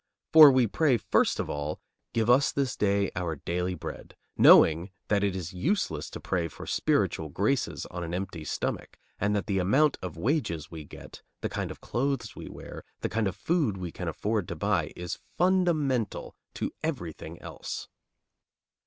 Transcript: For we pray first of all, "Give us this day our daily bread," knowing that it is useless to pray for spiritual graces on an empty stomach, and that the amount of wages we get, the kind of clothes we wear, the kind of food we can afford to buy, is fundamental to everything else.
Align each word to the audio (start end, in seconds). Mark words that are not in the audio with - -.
For 0.33 0.51
we 0.51 0.65
pray 0.65 0.97
first 0.97 1.39
of 1.39 1.47
all, 1.47 1.79
"Give 2.11 2.27
us 2.27 2.51
this 2.51 2.75
day 2.75 3.11
our 3.15 3.35
daily 3.35 3.75
bread," 3.75 4.15
knowing 4.35 4.89
that 5.09 5.23
it 5.23 5.35
is 5.35 5.53
useless 5.53 6.09
to 6.09 6.19
pray 6.19 6.47
for 6.47 6.65
spiritual 6.65 7.29
graces 7.29 7.85
on 7.91 8.03
an 8.03 8.11
empty 8.11 8.43
stomach, 8.43 8.97
and 9.19 9.35
that 9.35 9.45
the 9.45 9.59
amount 9.59 9.97
of 10.01 10.17
wages 10.17 10.71
we 10.71 10.85
get, 10.85 11.21
the 11.41 11.49
kind 11.49 11.69
of 11.69 11.81
clothes 11.81 12.35
we 12.35 12.47
wear, 12.49 12.83
the 13.01 13.09
kind 13.09 13.27
of 13.27 13.35
food 13.35 13.77
we 13.77 13.91
can 13.91 14.07
afford 14.07 14.47
to 14.47 14.55
buy, 14.55 14.91
is 14.95 15.19
fundamental 15.37 16.35
to 16.55 16.71
everything 16.81 17.39
else. 17.39 17.87